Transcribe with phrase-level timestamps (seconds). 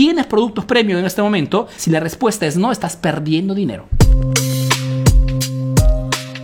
[0.00, 1.68] ¿Tienes productos premium en este momento?
[1.76, 3.86] Si la respuesta es no, estás perdiendo dinero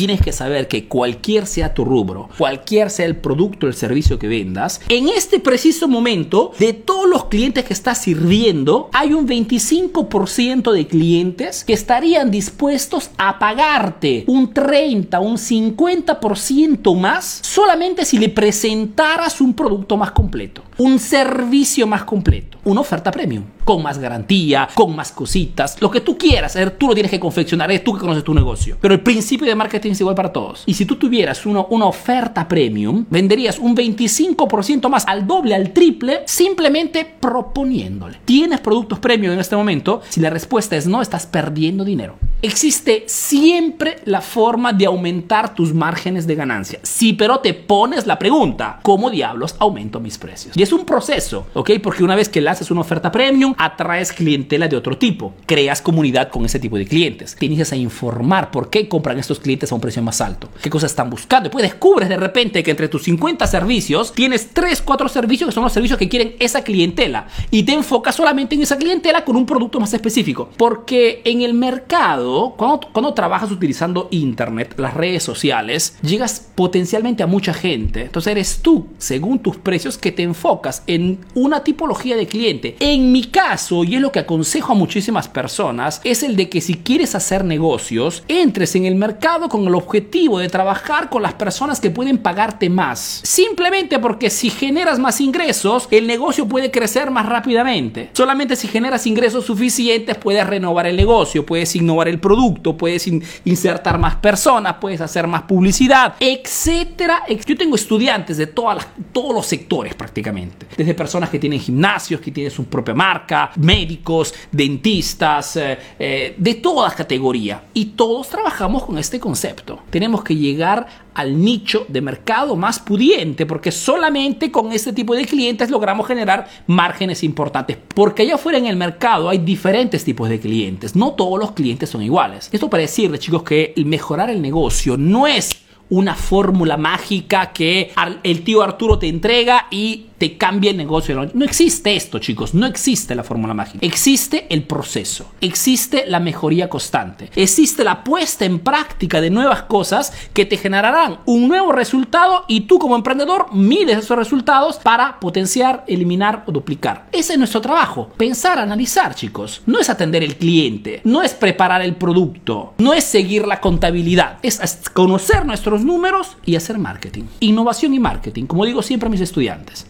[0.00, 4.18] tienes que saber que cualquier sea tu rubro, cualquier sea el producto o el servicio
[4.18, 9.28] que vendas, en este preciso momento, de todos los clientes que estás sirviendo, hay un
[9.28, 18.16] 25% de clientes que estarían dispuestos a pagarte un 30, un 50% más solamente si
[18.16, 23.98] le presentaras un producto más completo, un servicio más completo, una oferta premium con más
[23.98, 26.58] garantía, con más cositas, lo que tú quieras.
[26.76, 28.76] tú lo tienes que confeccionar, es tú que conoces tu negocio.
[28.80, 30.64] Pero el principio de marketing es igual para todos.
[30.66, 35.70] Y si tú tuvieras una, una oferta premium, venderías un 25% más, al doble, al
[35.70, 38.18] triple, simplemente proponiéndole.
[38.24, 40.00] ¿Tienes productos premium en este momento?
[40.08, 42.16] Si la respuesta es no, estás perdiendo dinero.
[42.42, 46.80] Existe siempre la forma de aumentar tus márgenes de ganancia.
[46.82, 50.56] Sí, pero te pones la pregunta, ¿cómo diablos aumento mis precios?
[50.56, 51.72] Y es un proceso, ¿ok?
[51.82, 56.30] Porque una vez que haces una oferta premium, atraes clientela de otro tipo, creas comunidad
[56.30, 59.74] con ese tipo de clientes, te inicias a informar por qué compran estos clientes a
[59.74, 63.02] un precio más alto, qué cosas están buscando, después descubres de repente que entre tus
[63.02, 67.64] 50 servicios tienes 3, 4 servicios que son los servicios que quieren esa clientela y
[67.64, 72.29] te enfocas solamente en esa clientela con un producto más específico, porque en el mercado,
[72.56, 78.60] cuando, cuando trabajas utilizando internet, las redes sociales, llegas potencialmente a mucha gente, entonces eres
[78.62, 82.76] tú, según tus precios, que te enfocas en una tipología de cliente.
[82.80, 86.60] En mi caso, y es lo que aconsejo a muchísimas personas, es el de que
[86.60, 91.34] si quieres hacer negocios, entres en el mercado con el objetivo de trabajar con las
[91.34, 93.20] personas que pueden pagarte más.
[93.24, 98.10] Simplemente porque si generas más ingresos, el negocio puede crecer más rápidamente.
[98.12, 103.06] Solamente si generas ingresos suficientes, puedes renovar el negocio, puedes innovar el producto, puedes
[103.44, 107.22] insertar más personas, puedes hacer más publicidad, etcétera.
[107.46, 110.66] Yo tengo estudiantes de todas todos los sectores prácticamente.
[110.76, 116.54] Desde personas que tienen gimnasios, que tienen su propia marca, médicos, dentistas, eh, eh, de
[116.54, 117.64] toda categoría.
[117.74, 119.80] Y todos trabajamos con este concepto.
[119.90, 125.24] Tenemos que llegar al nicho de mercado más pudiente, porque solamente con este tipo de
[125.24, 127.76] clientes logramos generar márgenes importantes.
[127.94, 131.90] Porque allá afuera en el mercado hay diferentes tipos de clientes, no todos los clientes
[131.90, 132.09] son iguales.
[132.52, 135.50] Esto para decirles, chicos, que mejorar el negocio no es
[135.90, 137.92] una fórmula mágica que
[138.22, 141.30] el tío Arturo te entrega y te cambia el negocio.
[141.32, 142.52] No existe esto, chicos.
[142.52, 143.78] No existe la fórmula mágica.
[143.84, 145.32] Existe el proceso.
[145.40, 147.30] Existe la mejoría constante.
[147.34, 152.62] Existe la puesta en práctica de nuevas cosas que te generarán un nuevo resultado y
[152.62, 157.08] tú como emprendedor mides esos resultados para potenciar, eliminar o duplicar.
[157.12, 158.10] Ese es nuestro trabajo.
[158.18, 159.62] Pensar, analizar, chicos.
[159.64, 161.00] No es atender el cliente.
[161.04, 162.74] No es preparar el producto.
[162.76, 164.38] No es seguir la contabilidad.
[164.42, 164.60] Es
[164.92, 167.24] conocer nuestros números y hacer marketing.
[167.40, 169.86] Innovación y marketing, como digo siempre a mis estudiantes.